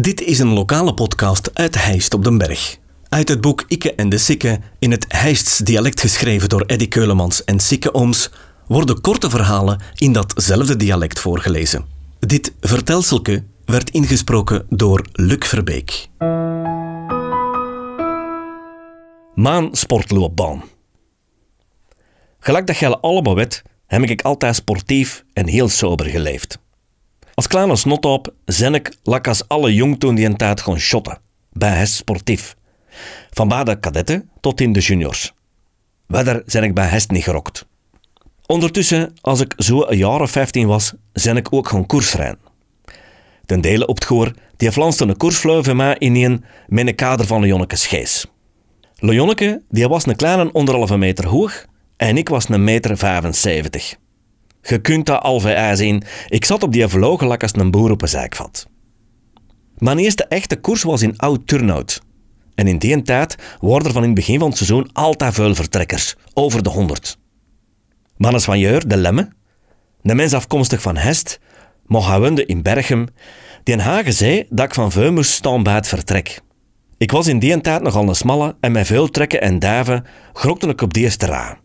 [0.00, 2.78] Dit is een lokale podcast uit Heist op den Berg.
[3.08, 7.44] Uit het boek Ikke en de Sikke, in het Heists dialect geschreven door Eddy Keulemans
[7.44, 8.30] en Sikke Ooms,
[8.66, 11.84] worden korte verhalen in datzelfde dialect voorgelezen.
[12.18, 16.08] Dit vertelselke werd ingesproken door Luc Verbeek.
[19.34, 20.62] Maan sportloopbaan.
[22.38, 26.62] Gelijk dat jij allemaal weet, heb ik altijd sportief en heel sober geleefd.
[27.34, 31.18] Als kleine snotop zen ik, lak als alle jong toen die een tijd gewoon shotten.
[31.52, 32.56] Bij Hest Sportief.
[33.30, 35.32] Van bij de kadetten tot in de juniors.
[36.08, 37.66] Verder zijn ik bij Hest niet gerokt.
[38.46, 42.38] Ondertussen, als ik zo een jaar of 15 was, zijn ik ook gaan koersrijden.
[43.46, 47.26] Ten dele op het goor, die flanste een koersvleuve van mij in een een kader
[47.26, 48.26] van Leonneke Schees.
[48.96, 51.66] Leonneke, die was een kleine anderhalve meter hoog
[51.96, 53.96] en ik was een meter 75.
[54.66, 55.40] Je kunt dat al
[55.74, 56.02] zien.
[56.28, 58.66] Ik zat op die vlogen lak als een boer op een zijkvat.
[59.76, 62.02] Mijn eerste echte koers was in oud Turnhout.
[62.54, 65.54] En in die tijd waren er van in het begin van het seizoen altijd veel
[65.54, 67.18] vertrekkers, over de honderd.
[68.16, 69.28] Mannes van Jeur, de Lemme,
[70.02, 71.40] de mens afkomstig van Hest,
[71.86, 73.06] woonde in Berchem,
[73.62, 76.40] die in Hagen zei dat ik van veel moest bij het vertrek.
[76.98, 80.74] Ik was in die tijd nogal een smalle en met veel trekken en duiven grokte
[80.82, 81.58] op die eerste ra.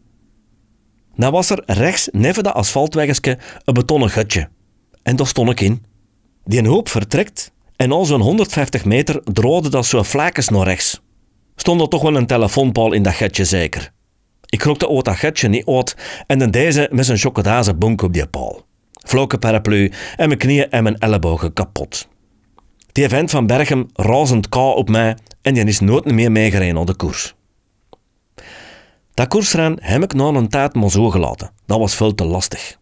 [1.19, 4.49] Dan was er rechts neven dat asfaltweggeske een betonnen gutje.
[5.03, 5.85] En daar stond ik in.
[6.45, 11.01] Die hoop vertrekt en al zo'n 150 meter droogde dat zo'n vlakjes naar rechts.
[11.55, 13.91] Stond er toch wel een telefoonpaal in dat gutje zeker.
[14.45, 15.95] Ik krokte ooit dat gutje niet uit
[16.27, 18.65] en dan deze met zijn chocoladezen bonk op die paal.
[18.91, 22.07] Vloke paraplu en mijn knieën en mijn ellebogen kapot.
[22.91, 26.87] Die vent van Berchem razend kou op mij en die is nooit meer meegereden op
[26.87, 27.35] de koers.
[29.19, 31.51] Dat koersrein heb ik na een tijd maar gelaten.
[31.65, 32.77] Dat was veel te lastig.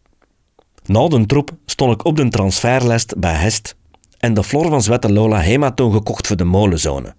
[0.85, 3.75] Na de troep stond ik op de transferlijst bij Hest
[4.17, 7.16] en de Flor van Zwette Lola heeft toen gekocht voor de molenzone.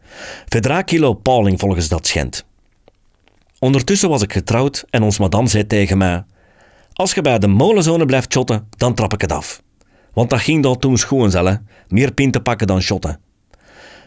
[0.48, 2.44] 3 kilo paling volgens dat schend.
[3.58, 6.24] Ondertussen was ik getrouwd en ons madame zei tegen mij:
[6.92, 9.62] Als je bij de molenzone blijft shotten, dan trap ik het af.
[10.12, 11.56] Want dat ging dan toen schoon zelf,
[11.88, 13.20] meer pinten pakken dan shotten.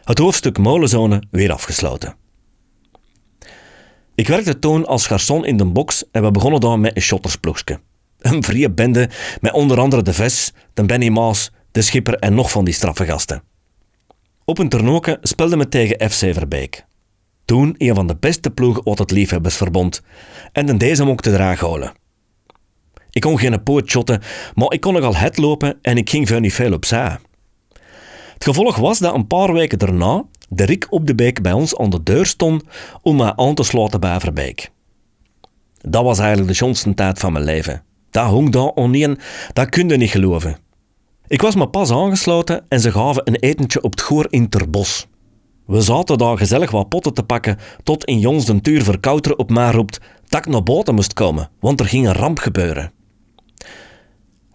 [0.04, 2.21] Het hoofdstuk molenzone weer afgesloten.
[4.22, 7.80] Ik werkte toen als garçon in de box en we begonnen dan met een shottersploegje.
[8.20, 9.10] Een vrije bende
[9.40, 13.06] met onder andere de Ves, de Benny Maas, de Schipper en nog van die straffe
[13.06, 13.44] gasten.
[14.46, 16.86] Op een toernooke speelden we tegen FC Verbeek.
[17.46, 20.02] Toen een van de beste ploegen uit het Liefhebbersverbond
[20.52, 21.94] en de deze mocht te draag houden.
[23.10, 24.22] Ik kon geen poot shotten,
[24.54, 27.18] maar ik kon nogal het lopen en ik ging veel niet veel opzij.
[28.34, 31.78] Het gevolg was dat een paar weken daarna de Rik op de Beek bij ons
[31.78, 32.64] aan de deur stond
[33.02, 34.72] om mij aan te sluiten bij Verbeek.
[35.82, 37.84] Dat was eigenlijk de schoonste tijd van mijn leven.
[38.10, 39.18] Dat hong daar oneen,
[39.54, 40.58] dat kun je niet geloven.
[41.28, 45.08] Ik was me pas aangesloten en ze gaven een etentje op het goor in Terbos.
[45.66, 49.50] We zaten daar gezellig wat potten te pakken, tot in Jons de tuur verkouter op
[49.50, 52.92] mij roept dat ik naar boten moest komen, want er ging een ramp gebeuren.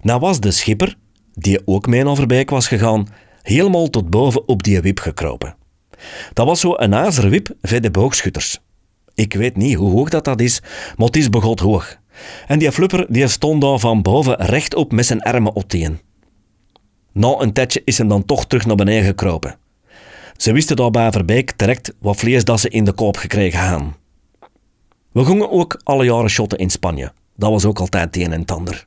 [0.00, 0.96] Nou was de schipper,
[1.32, 3.08] die ook mee naar Verbeek was gegaan,
[3.42, 5.56] helemaal tot boven op die wip gekropen.
[6.32, 8.58] Dat was zo een azerwip voor de boogschutters.
[9.14, 10.60] Ik weet niet hoe hoog dat, dat is,
[10.96, 11.96] maar het is begot hoog.
[12.46, 16.00] En die flupper die stond daar van boven rechtop met zijn armen opteen.
[17.12, 19.58] Na een tijdje is hem dan toch terug naar beneden gekropen.
[20.36, 23.94] Ze wisten daar bij Verbeek direct wat vlees dat ze in de koop gekregen hadden.
[25.12, 27.12] We gingen ook alle jaren shotten in Spanje.
[27.36, 28.86] Dat was ook altijd een en ander.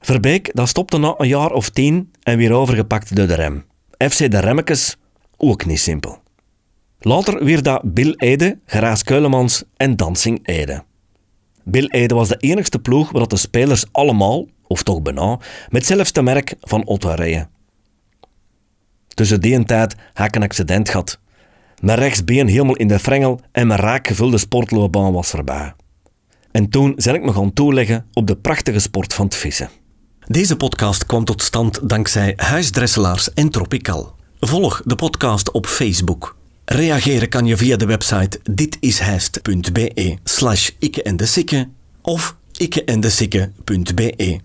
[0.00, 3.64] Verbeek dat stopte na een jaar of tien en weer overgepakt door de rem.
[3.98, 4.96] FC de Remmekes
[5.50, 6.22] ook niet simpel.
[6.98, 10.84] Later weer dat Bill Ede, Geraas Keulemans en Dancing Ede.
[11.64, 15.36] Bill Ede was de enigste ploeg waar de spelers allemaal, of toch bijna,
[15.68, 17.50] met hetzelfde merk van Otto rijden.
[19.08, 21.18] Tussen die tijd had ik een accident gehad.
[21.80, 25.74] Mijn rechtsbeen helemaal in de frengel en mijn raakgevulde sportloopbaan was voorbij.
[26.50, 29.70] En toen zijn ik me gaan toeleggen op de prachtige sport van het vissen.
[30.26, 34.14] Deze podcast kwam tot stand dankzij Huisdresselaars en Tropical.
[34.40, 36.36] Volg de podcast op Facebook.
[36.64, 41.26] Reageren kan je via de website ditishijst.be slash ikke en de
[42.02, 44.40] of ikkeendesikke.be.